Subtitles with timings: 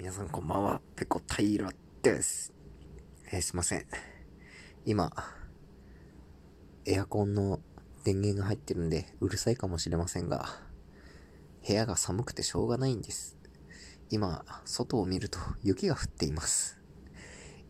[0.00, 1.70] 皆さんこんばんは、ペコタイラ
[2.02, 2.54] です。
[3.30, 3.84] えー、すいません。
[4.86, 5.12] 今、
[6.86, 7.60] エアコンの
[8.02, 10.48] 電源が入ってるんで、うるさいかもしれませんが、
[11.68, 13.36] 部屋が寒くてしょうがないんです。
[14.08, 16.78] 今、外を見ると雪が降っています。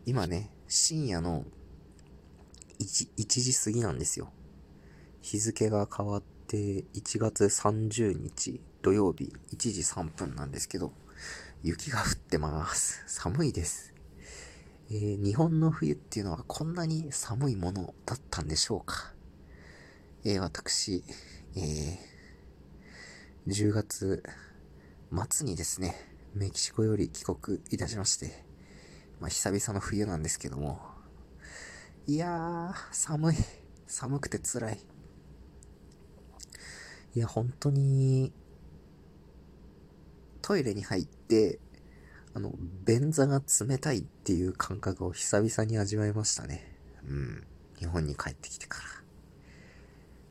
[0.05, 1.43] 今ね、深夜の
[2.79, 4.31] 1, 1時過ぎなんですよ。
[5.19, 10.93] 日付が変わって1月30日土曜日1時3分なんですけど、
[11.63, 13.03] 雪が降ってます。
[13.05, 13.93] 寒いです。
[14.89, 19.13] えー、日本の冬っていうのはこんなに寒いものだったんでしょうか？
[20.23, 21.03] えー、私、
[21.55, 21.97] えー、
[23.47, 24.23] 10月
[25.29, 25.95] 末にですね、
[26.33, 28.43] メキシコより帰国いたしまして、
[29.19, 30.81] まあ、久々の冬なんですけども、
[32.07, 33.35] いやー、寒い。
[33.85, 34.79] 寒くて辛い。
[37.13, 38.33] いや、本当に、
[40.51, 41.59] トイレに入って、
[42.33, 42.51] あの、
[42.85, 46.75] 便座が冷たいっていう感覚を久々に味わいましたね。
[47.07, 47.47] うん。
[47.79, 48.83] 日本に帰ってきてから。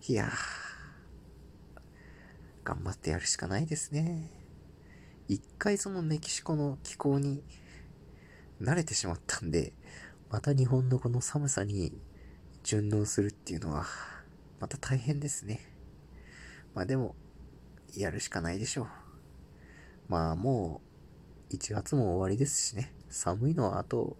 [0.06, 0.30] いやー、
[2.64, 4.30] 頑張ってやるしかないですね。
[5.26, 7.42] 一回そのメキシコの気候に
[8.60, 9.72] 慣れてしまったんで、
[10.28, 11.98] また日本のこの寒さに
[12.62, 13.86] 順応するっていうのは、
[14.60, 15.60] また大変ですね。
[16.74, 17.14] まあでも、
[17.96, 18.99] やるしかないでしょう。
[20.10, 20.80] まあも
[21.50, 22.92] う、1月も終わりですしね。
[23.10, 24.16] 寒いのはあと、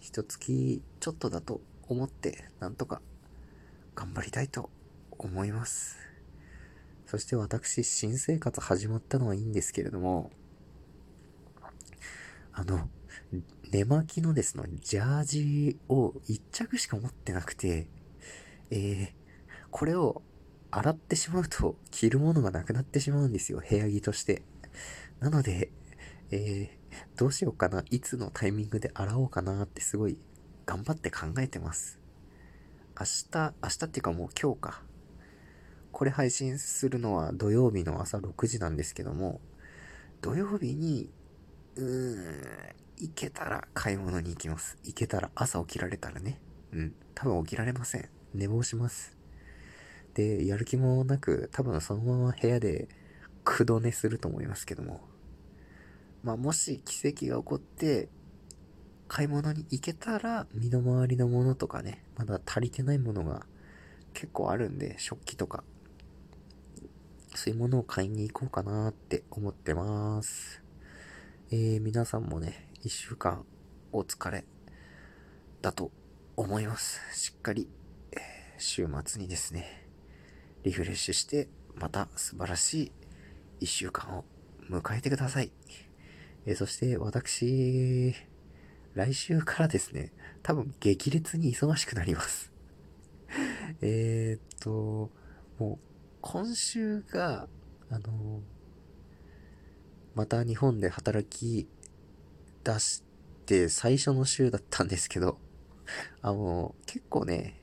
[0.00, 3.00] 一月ちょっとだと思って、なんとか
[3.94, 4.70] 頑張りたいと
[5.16, 5.98] 思います。
[7.06, 10.32] そして私、新生活始まったのはいいんですけれども、
[12.52, 12.88] あの、
[13.70, 17.86] 寝巻きのですね、ジャージを1着しか持ってなくて、
[18.72, 19.08] えー、
[19.70, 20.22] これを
[20.72, 24.42] 洗ってしまうと着るものがなくなってしまうんですよ、部屋着として。
[25.24, 25.70] なので、
[26.30, 30.18] えー、どうしようかな、いつのタイミングで洗おうかなってすごい
[30.66, 31.98] 頑張って考えてます。
[33.00, 34.82] 明日、明日っていうかもう今日か。
[35.92, 39.40] これ配信するのは土曜日の朝6時なんですけども、
[40.20, 41.08] 土曜日に、
[41.76, 44.76] うーん、行けたら買い物に行きます。
[44.84, 46.38] 行けたら朝起きられたらね。
[46.74, 46.94] うん。
[47.14, 48.10] 多分起きられません。
[48.34, 49.16] 寝坊します。
[50.12, 52.90] で、やる気もなく、多分そのまま部屋で
[53.42, 55.13] 苦度寝すると思いますけども。
[56.24, 58.08] まあ、もし奇跡が起こって、
[59.08, 63.44] 買い物に行けたら、身の回りのものとかね、まだ足りてないものが
[64.14, 65.62] 結構あるんで、食器とか。
[67.34, 70.62] そういうものを買いに行こうかなって思ってます。
[71.50, 73.44] えー、皆さんもね、一週間
[73.92, 74.46] お疲れ
[75.60, 75.90] だと
[76.36, 77.00] 思います。
[77.12, 77.68] しっかり、
[78.12, 78.16] え、
[78.56, 79.86] 週末にですね、
[80.62, 82.92] リフレッシュして、また素晴らしい
[83.60, 84.24] 一週間を
[84.70, 85.52] 迎えてください。
[86.46, 88.14] え、そして私、
[88.94, 90.12] 来週からですね、
[90.42, 92.52] 多分激烈に忙しくなります。
[93.80, 95.10] えっと、
[95.58, 95.78] もう
[96.20, 97.48] 今週が、
[97.90, 98.42] あの
[100.14, 101.68] また日本で働き
[102.62, 103.02] 出し
[103.46, 105.38] て最初の週だったんですけど、
[106.22, 107.60] あの、結構ね、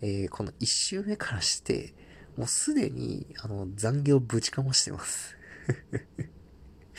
[0.00, 1.94] えー、この1週目からして、
[2.36, 5.36] もうすでに、あの、残業ぶちかましてます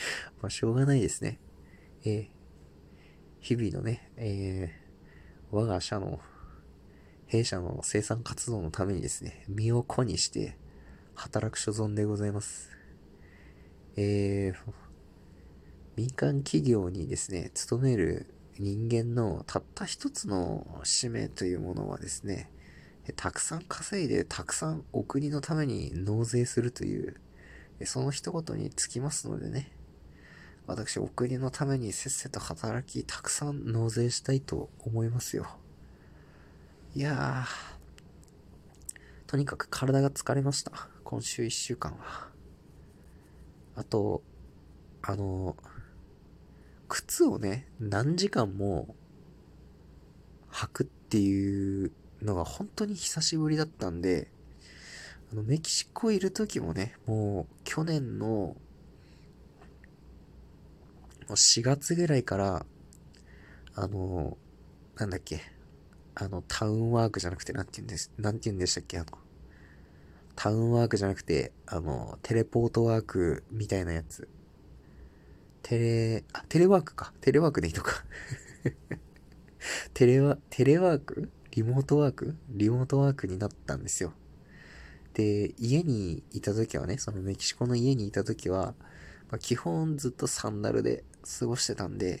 [0.40, 1.38] まあ、しょうがないですね。
[2.04, 2.28] えー、
[3.40, 6.20] 日々のね、えー、我が社の、
[7.26, 10.58] 弊社の生産活動のためにですね、身を粉にして
[11.14, 12.70] 働く所存でございます。
[13.96, 14.72] えー、
[15.96, 18.26] 民間企業にですね、勤める
[18.58, 22.50] 人間のたった一つの使命というものはですね、
[23.16, 27.16] たくさん稼いでたくさんお国のために納税するという、
[27.84, 29.72] その一言につきますのでね、
[30.66, 35.46] 私、お国のためにせっせと働き、たくさん納税したいと思いますよ。
[36.94, 40.88] いやー、とにかく体が疲れました。
[41.04, 42.28] 今週一週間は。
[43.74, 44.22] あと、
[45.02, 45.56] あの、
[46.88, 48.94] 靴をね、何時間も
[50.50, 54.30] 履くっていうのが本当に久しぶりだったんで、
[55.32, 58.56] あの、メキシコいる時もね、もう去年の
[61.28, 62.66] 4月ぐらいから、
[63.74, 64.36] あの、
[64.96, 65.40] なんだっけ、
[66.14, 69.06] あの、タウンワークじゃなくて、なんて言うんです、なんて言うんでしたっけ、あの、
[70.36, 74.28] タウンワークじゃなくて、あの、テレポートワークみたいなやつ。
[75.62, 77.12] テレ、あ、テレワークか。
[77.20, 78.04] テレワークでいいのか
[79.94, 81.30] テレワ、テレワーク？
[81.52, 82.34] リモートワーク？
[82.48, 84.12] リモートワークになったんですよ。
[85.14, 88.74] で、家にいた時はね、そのメキシコの家にいた時は、
[89.30, 92.20] まあ、基本ずっとサンダルで過ごしてたんで、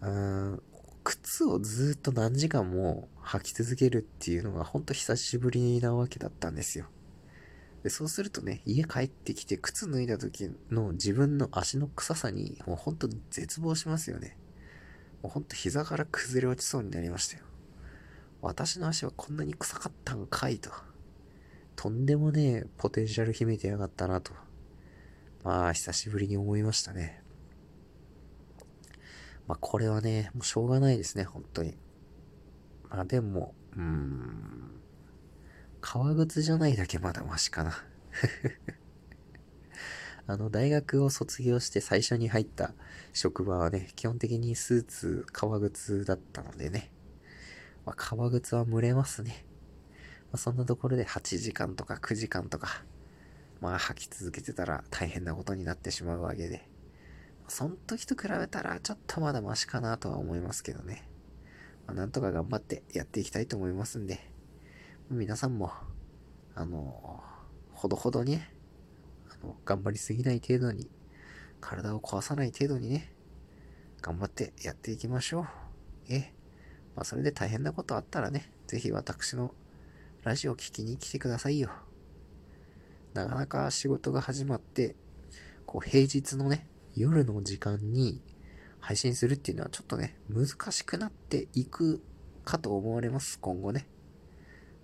[0.00, 0.62] うーん、
[1.04, 6.86] 靴をずっと何時間も履き続けるっていうのがほんと久しぶりなわけだったんですよ。
[7.82, 14.36] で、そうするとね、家帰ってきて靴脱いだ時の自分の足の臭さにもうほんと絶望しますよね。
[15.22, 17.44] もうほんと膝から崩れ落ちそうになりましたよ。
[18.42, 20.70] 私の足はこんなに臭かったんかいと。
[21.76, 24.32] とんでもねえポテンシャル秘めてやがったなと。
[25.42, 27.22] まあ、久しぶりに思いましたね。
[29.50, 31.76] まあ、これはね、もうしょうがないですね、本当に。
[32.88, 34.70] まあ、でも、うーん。
[35.80, 37.84] 革靴じゃないだけまだマシかな。
[40.28, 42.74] あの、大学を卒業して最初に入った
[43.12, 46.92] 職場はね、基本的にスーツ、革靴だったのでね。
[47.84, 49.44] まあ、革靴は蒸れますね。
[50.30, 52.84] まあ、そんなところで8時間とか9時間とか、
[53.60, 56.69] まあ履き続けてたら大変なことになってしまうわけで。
[57.50, 61.08] その時と比べたらちょっとまだマシかなとは思いますけどね。
[61.84, 64.20] まあ、なんとか頑張ってやっていきたいと思いますんで、
[65.10, 65.72] 皆さんも、
[66.54, 67.20] あの、
[67.72, 68.54] ほどほどにね、
[69.28, 70.88] あの、頑張りすぎない程度に、
[71.60, 73.12] 体を壊さない程度にね、
[74.00, 75.46] 頑張ってやっていきましょう。
[76.08, 76.32] え
[76.94, 79.52] まあ、それで大変なことあったらね、ぜひ私の
[80.22, 81.70] ラジオ聞きに来てくださいよ。
[83.12, 84.94] なかなか仕事が始まって、
[85.66, 88.20] こう平日のね、夜の時間に
[88.80, 92.02] 配信するっていうのはちょっとね、難しくなっていく
[92.44, 93.86] かと思われます、今後ね。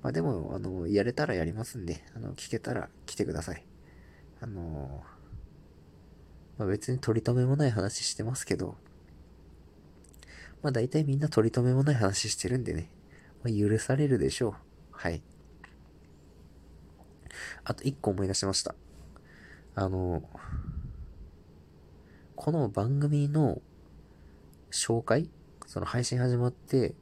[0.02, 3.64] まあでも、あの、やれたらやりますんで、あの、聞けたら来てください。
[4.40, 5.02] あの
[6.58, 8.76] まあ別に取り留めもない話してますけど、
[10.62, 12.90] まあ大体みんな取り留めもない話してるんでね、
[13.42, 14.54] まあ、許されるでしょう。
[14.90, 15.22] はい。
[17.64, 18.74] あと一個思い出しました。
[19.74, 20.22] あの、
[22.38, 23.62] この番組の
[24.70, 25.30] 紹介
[25.66, 26.94] その配信始まって、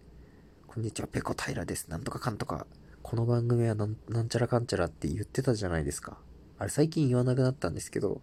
[0.68, 1.90] こんにちは、ペコ平です。
[1.90, 2.68] なんとかかんとか。
[3.02, 6.18] この番組はなんなんちゃらかんちゃらって言ってたじゃないですか。
[6.56, 8.22] あれ最近言わなくなったんですけど、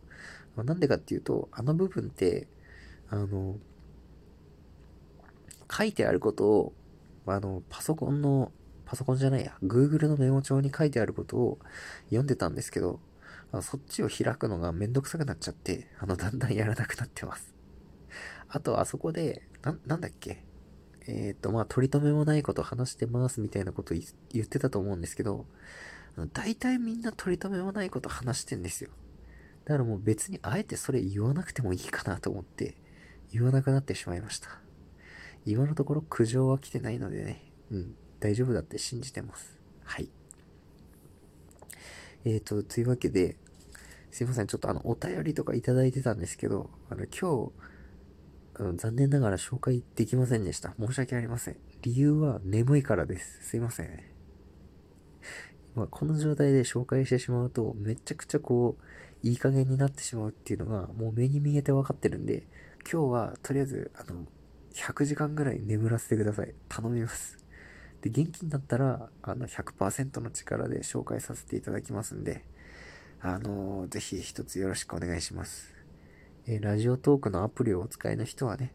[0.56, 2.48] まあ、なんでかっていうと、あの部分って、
[3.10, 3.58] あの、
[5.70, 6.74] 書いてあることを、
[7.28, 8.54] あの、パソコンの
[8.86, 11.60] パソコンじゃないや、Google のメモ帳に書いてあることを
[12.06, 13.02] 読んでたんですけど、
[13.52, 17.54] あそっちを開くのがめんどくさくなっちゃって、あの、だんだんやらなくなってます。
[18.48, 20.46] あと、あそこで、な、なんだっけ？
[21.08, 25.46] えっ、ー、と、まあ、取り留めもないこと話してますみたいなこと言ってたと思うんですけど、
[26.34, 28.92] 大体みんな取り留めもないこと話してんですよ。
[29.66, 32.76] だからもう別にあえてそれ言わなくてもいいかなと思って、
[33.32, 34.50] 言わなくなってしまいました。
[35.46, 37.96] 今のところ苦情は来てないのでね、うん。
[38.20, 39.58] 大丈夫だって信じてます。
[39.84, 40.10] はい。
[42.26, 43.38] えっ、ー、と、というわけで、
[44.12, 50.76] すいません、ちょっとあの、お便りとかいただいてたんですけど、あの、今日、残念ながら紹介できませんでした。
[50.80, 51.58] 申し訳ありません。
[51.82, 53.50] 理由は眠いからです。
[53.50, 53.90] すいません。
[55.74, 62.44] まあ、この状態で紹介してしまうと、めちゃくちゃこう、いい加減になってしまうっていうのが、もう目に見えて分かってるんで、
[62.92, 64.26] 今日はとりあえず、あの、
[64.74, 66.54] 100時間ぐらい眠らせてください。
[66.68, 67.41] 頼みます。
[68.02, 72.46] で、元気になったら、あの、100%の力で紹介させていただきますんで、
[73.22, 75.74] あのー、ぜひ一つよろしくお願いします。
[76.48, 78.74] えー、ラジオトークのアプリをお使いの人はね、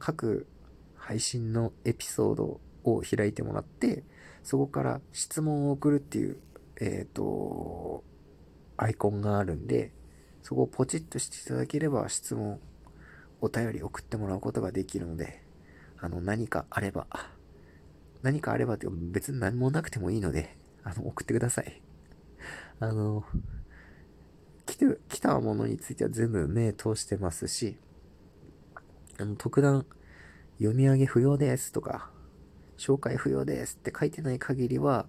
[0.00, 0.48] 各
[0.96, 4.02] 配信のエピソードを開いてもらって、
[4.42, 6.38] そこから質問を送るっていう、
[6.80, 8.02] えっ、ー、と、
[8.76, 9.92] アイコンがあるんで、
[10.42, 12.60] そこをポチッとしていただければ質問、
[13.40, 15.42] お便り送ってもらうことができるので、
[15.98, 17.06] あの、何かあれば、
[18.26, 21.80] 何かあればって別に何もなくてもいいので、あの、送ってください。
[22.80, 23.24] あの、
[24.66, 27.78] 来て、来たものについては全部目通してますし、
[29.20, 29.86] あの、特段、
[30.58, 32.10] 読み上げ不要ですとか、
[32.76, 35.06] 紹介不要ですって書いてない限りは、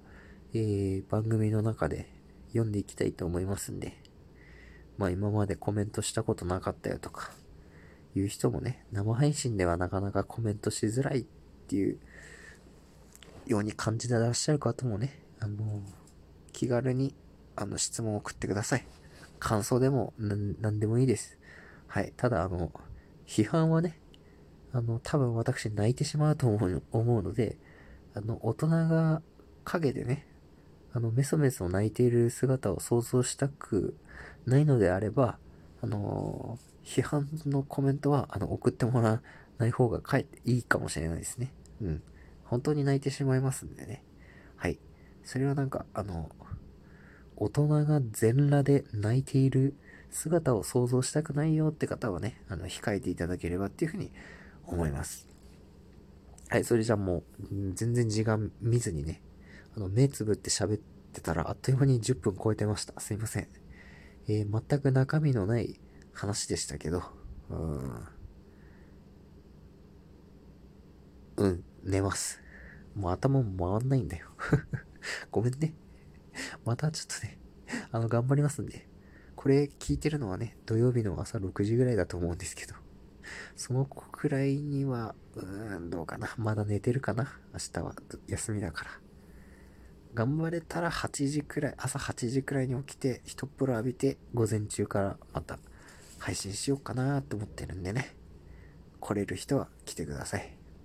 [0.54, 2.08] えー、番組の中で
[2.50, 3.98] 読んでいきたいと思いますんで、
[5.00, 7.32] まあ今までコメントしたことなかったよとか、
[8.14, 11.26] いう人もね、生配信ではなかなかコメントしづらいっ
[11.68, 11.98] ていう
[13.48, 15.82] ように感じてらっしゃる方もね、あの、
[16.52, 17.14] 気軽に、
[17.56, 18.86] あの、質問を送ってください。
[19.40, 20.36] 感想でも、な
[20.72, 21.38] んでもいいです。
[21.88, 22.14] はい。
[22.18, 22.72] ただ、あの、
[23.26, 24.00] 批判はね、
[24.72, 27.58] あの、多分私泣いてしまうと思う思うので、
[28.14, 29.22] あの、大人が
[29.64, 30.28] 陰でね、
[30.94, 33.96] あの、メソメソ泣いている姿を想像したく
[34.46, 35.38] ないのであれば、
[35.82, 39.22] あの、批判のコメントは、あの、送ってもらわ
[39.58, 41.52] ない方がかえっていいかもしれないですね。
[41.82, 42.04] うん。
[42.50, 44.04] 本当に泣いてしまいますんでね。
[44.56, 44.80] はい。
[45.24, 46.30] それはなんか、あの、
[47.36, 49.76] 大人が全裸で泣いている
[50.10, 54.12] 姿を想像したくないよって方はね、あの、控えていただければっていうふうに
[54.66, 55.28] 思います。
[56.50, 59.22] はい、それじゃあもう、全然時間見ずにね、
[59.76, 63.00] あの、目つぶって喋ってたら、あっという間に10分超えてました。
[63.00, 63.48] すいません。
[64.30, 65.80] えー、全く中身のない
[66.14, 67.04] 話でしたけど、
[67.50, 68.08] うん。
[71.38, 72.42] うん、寝ます。
[72.96, 74.28] もう頭も回んないんだよ。
[75.32, 75.74] ごめんね。
[76.66, 77.40] またちょっとね、
[77.92, 78.88] あの、頑張りますんで。
[79.36, 82.76] これ聞いてるのはね、土曜日の朝6時ぐらいだと思うんですけど、
[83.56, 86.34] その子くらいには、うーん、どうかな。
[86.38, 87.40] まだ寝てるかな。
[87.54, 87.96] 明日は
[88.28, 88.92] 休みだから。
[90.14, 95.60] 頑張れたら8時くらい、朝8時くらいに起きて、一風呂浴びて、午前中からまた
[96.18, 98.16] 配信しようかなと思ってるんでね。
[99.00, 100.57] 来れる人は来てください。